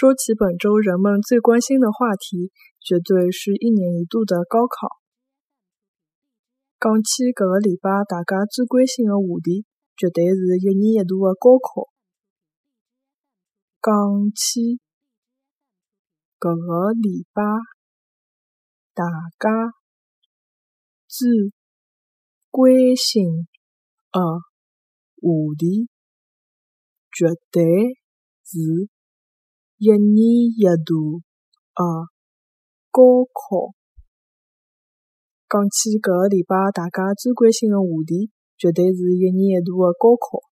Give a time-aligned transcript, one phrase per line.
[0.00, 4.88] 说起本周人们最关心的话题，绝对是一年一度的高考。
[6.80, 9.66] 讲起搿个礼拜大家最关心的话题，
[9.98, 11.92] 绝对是一年一度的高考。
[13.82, 13.92] 讲
[14.32, 14.80] 起
[16.40, 17.42] 搿个礼拜
[18.94, 19.04] 大
[19.38, 19.74] 家
[21.08, 21.28] 最
[22.48, 23.46] 关心
[24.12, 24.18] 的
[25.20, 25.28] 话
[25.58, 25.90] 题，
[27.12, 28.00] 绝对
[28.46, 28.88] 是。
[29.82, 31.22] 一年一度
[31.74, 31.82] 的
[32.90, 33.72] 高考，
[35.48, 40.49] 讲起搿个礼拜大家最关心的话题，绝对是一年一度的高考。